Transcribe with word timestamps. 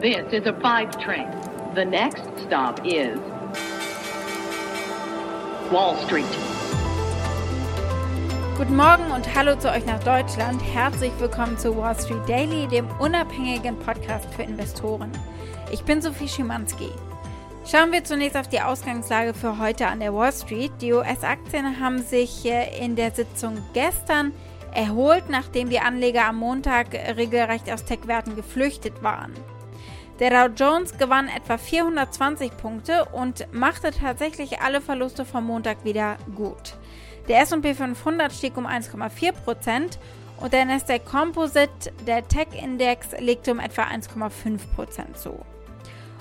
This 0.00 0.32
is 0.32 0.46
a 0.46 0.54
five 0.62 0.98
train. 0.98 1.28
The 1.74 1.84
next 1.84 2.22
stop 2.46 2.80
is 2.86 3.18
Wall 5.70 5.94
Street. 6.06 6.24
Guten 8.56 8.76
Morgen 8.76 9.10
und 9.14 9.34
hallo 9.34 9.56
zu 9.56 9.70
euch 9.70 9.84
nach 9.84 10.02
Deutschland. 10.02 10.62
Herzlich 10.72 11.12
willkommen 11.18 11.58
zu 11.58 11.76
Wall 11.76 11.94
Street 12.00 12.26
Daily, 12.26 12.66
dem 12.68 12.88
unabhängigen 12.98 13.78
Podcast 13.80 14.32
für 14.32 14.42
Investoren. 14.42 15.12
Ich 15.70 15.82
bin 15.82 16.00
Sophie 16.00 16.28
Schimanski. 16.28 16.88
Schauen 17.66 17.92
wir 17.92 18.02
zunächst 18.02 18.38
auf 18.38 18.48
die 18.48 18.62
Ausgangslage 18.62 19.34
für 19.34 19.58
heute 19.58 19.86
an 19.86 20.00
der 20.00 20.14
Wall 20.14 20.32
Street. 20.32 20.72
Die 20.80 20.94
US-Aktien 20.94 21.78
haben 21.78 21.98
sich 21.98 22.46
in 22.46 22.96
der 22.96 23.10
Sitzung 23.10 23.58
gestern 23.74 24.32
erholt, 24.74 25.24
nachdem 25.28 25.68
die 25.68 25.80
Anleger 25.80 26.24
am 26.24 26.36
Montag 26.36 26.94
regelrecht 27.18 27.70
aus 27.70 27.84
Tech-Werten 27.84 28.34
geflüchtet 28.34 29.02
waren. 29.02 29.34
Der 30.20 30.48
Dow 30.48 30.54
Jones 30.54 30.96
gewann 30.98 31.28
etwa 31.28 31.56
420 31.56 32.54
Punkte 32.58 33.06
und 33.06 33.50
machte 33.54 33.90
tatsächlich 33.90 34.60
alle 34.60 34.82
Verluste 34.82 35.24
vom 35.24 35.46
Montag 35.46 35.82
wieder 35.82 36.18
gut. 36.36 36.74
Der 37.26 37.40
S&P 37.40 37.72
500 37.72 38.30
stieg 38.30 38.58
um 38.58 38.66
1,4% 38.66 39.96
und 40.38 40.52
der 40.52 40.66
Nasdaq 40.66 41.06
Composite, 41.06 41.90
der 42.06 42.28
Tech-Index, 42.28 43.12
legte 43.18 43.52
um 43.52 43.60
etwa 43.60 43.84
1,5% 43.84 45.14
zu. 45.14 45.38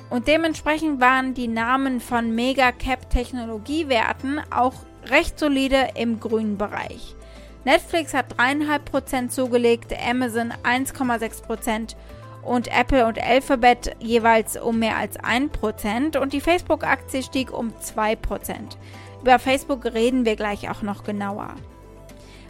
Und 0.09 0.29
dementsprechend 0.29 1.01
waren 1.01 1.33
die 1.33 1.49
Namen 1.49 1.99
von 1.99 2.33
Mega-Cap-Technologiewerten 2.33 4.39
auch 4.49 4.75
recht 5.07 5.37
solide 5.37 5.89
im 5.95 6.21
grünen 6.21 6.57
Bereich. 6.57 7.17
Netflix 7.65 8.13
hat 8.13 8.33
3,5% 8.35 9.27
zugelegt, 9.27 9.93
Amazon 10.09 10.53
1,6% 10.63 11.97
und 12.43 12.67
Apple 12.67 13.05
und 13.05 13.21
Alphabet 13.21 13.95
jeweils 13.99 14.57
um 14.57 14.79
mehr 14.79 14.97
als 14.97 15.19
1% 15.19 16.17
und 16.17 16.33
die 16.33 16.41
Facebook-Aktie 16.41 17.23
stieg 17.23 17.51
um 17.51 17.73
2%. 17.73 18.17
Über 19.21 19.39
Facebook 19.39 19.85
reden 19.85 20.25
wir 20.25 20.35
gleich 20.35 20.69
auch 20.69 20.81
noch 20.81 21.03
genauer. 21.03 21.55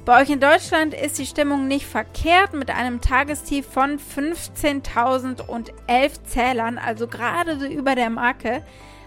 Bei 0.05 0.21
euch 0.21 0.29
in 0.29 0.39
Deutschland 0.39 0.93
ist 0.93 1.19
die 1.19 1.25
Stimmung 1.25 1.67
nicht 1.67 1.85
verkehrt 1.85 2.53
mit 2.53 2.71
einem 2.71 3.01
Tagestief 3.01 3.67
von 3.67 3.99
15.011 3.99 6.23
Zählern, 6.23 6.77
also 6.77 7.07
gerade 7.07 7.59
so 7.59 7.65
über 7.65 7.95
der 7.95 8.09
Marke, 8.09 8.63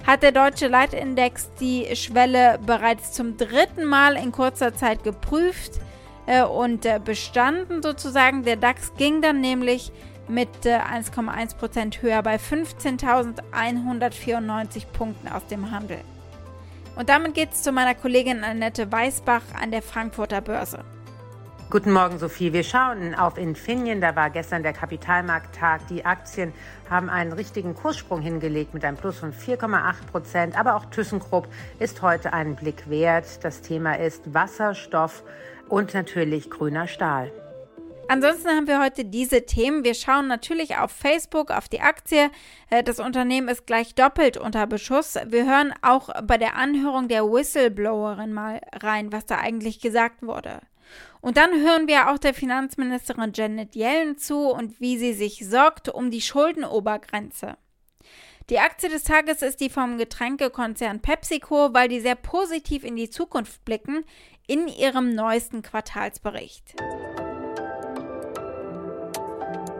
hat 0.06 0.23
der 0.23 0.33
deutsche 0.33 0.69
Leitindex 0.69 1.51
die 1.61 1.95
Schwelle 1.97 2.59
bereits 2.65 3.12
zum 3.12 3.37
dritten 3.37 3.84
Mal 3.84 4.17
in 4.17 4.33
kurzer 4.33 4.75
Zeit 4.75 5.05
geprüft 5.05 5.73
äh, 6.27 6.43
und 6.43 6.84
äh, 6.84 7.01
bestanden 7.03 7.83
sozusagen. 7.83 8.45
Der 8.45 8.56
DAX 8.56 8.95
ging 8.97 9.23
dann 9.23 9.41
nämlich 9.41 9.93
mit 10.28 10.65
äh, 10.65 10.78
1,1% 10.78 12.01
höher 12.03 12.23
bei 12.23 12.37
15.194 12.37 14.87
Punkten 14.92 15.27
aus 15.28 15.47
dem 15.47 15.70
Handel. 15.70 15.98
Und 16.97 17.09
damit 17.09 17.34
geht 17.34 17.53
es 17.53 17.62
zu 17.62 17.73
meiner 17.73 17.95
Kollegin 17.95 18.45
Annette 18.45 18.93
Weißbach 18.93 19.43
an 19.61 19.70
der 19.70 19.83
Frankfurter 19.83 20.41
Börse. 20.41 20.84
Guten 21.73 21.93
Morgen, 21.93 22.19
Sophie. 22.19 22.53
Wir 22.53 22.65
schauen 22.65 23.15
auf 23.15 23.39
Infineon. 23.39 24.03
Da 24.03 24.15
war 24.15 24.28
gestern 24.28 24.62
der 24.62 24.75
Kapitalmarkttag. 24.75 25.81
Die 25.89 26.05
Aktien 26.05 26.53
haben 26.91 27.09
einen 27.09 27.33
richtigen 27.33 27.75
Kurssprung 27.75 28.20
hingelegt 28.20 28.75
mit 28.75 28.84
einem 28.84 28.98
Plus 28.98 29.17
von 29.17 29.33
4,8 29.33 29.95
Prozent. 30.11 30.59
Aber 30.59 30.77
auch 30.77 30.84
ThyssenKrupp 30.84 31.48
ist 31.78 32.03
heute 32.03 32.34
einen 32.34 32.56
Blick 32.56 32.91
wert. 32.91 33.43
Das 33.43 33.62
Thema 33.62 33.98
ist 33.98 34.34
Wasserstoff 34.34 35.23
und 35.70 35.95
natürlich 35.95 36.50
grüner 36.50 36.89
Stahl. 36.89 37.33
Ansonsten 38.13 38.51
haben 38.51 38.67
wir 38.67 38.79
heute 38.79 39.07
diese 39.07 39.47
Themen. 39.47 39.85
Wir 39.85 39.95
schauen 39.95 40.29
natürlich 40.29 40.77
auf 40.77 40.91
Facebook, 40.91 41.51
auf 41.51 41.71
die 41.71 41.81
Aktie. 41.81 42.31
Äh, 42.69 42.83
das 42.83 43.01
Unternehmen 43.01 43.49
ist 43.49 43.67
gleich 43.67 43.95
doppelt 43.95 44.37
unter 44.37 44.67
Beschuss. 44.67 45.15
Wir 45.29 45.47
hören 45.47 45.73
auch 45.81 46.11
bei 46.23 46.37
der 46.37 46.57
Anhörung 46.57 47.09
der 47.09 47.25
Whistleblowerin 47.25 48.35
mal 48.35 48.61
rein, 48.75 49.12
was 49.12 49.25
da 49.25 49.39
eigentlich 49.39 49.81
gesagt 49.81 50.21
wurde. 50.21 50.61
Und 51.22 51.39
dann 51.39 51.53
hören 51.53 51.89
wir 51.89 52.11
auch 52.11 52.19
der 52.19 52.34
Finanzministerin 52.34 53.33
Janet 53.34 53.75
Yellen 53.75 54.19
zu 54.19 54.51
und 54.51 54.78
wie 54.78 54.99
sie 54.99 55.15
sich 55.15 55.49
sorgt 55.49 55.89
um 55.89 56.11
die 56.11 56.21
Schuldenobergrenze. 56.21 57.56
Die 58.51 58.59
Aktie 58.59 58.91
des 58.91 59.05
Tages 59.05 59.41
ist 59.41 59.61
die 59.61 59.71
vom 59.71 59.97
Getränkekonzern 59.97 61.01
PepsiCo, 61.01 61.72
weil 61.72 61.89
die 61.89 62.01
sehr 62.01 62.17
positiv 62.17 62.84
in 62.84 62.97
die 62.97 63.09
Zukunft 63.09 63.65
blicken 63.65 64.05
in 64.47 64.69
ihrem 64.69 65.15
neuesten 65.15 65.62
Quartalsbericht. 65.62 66.75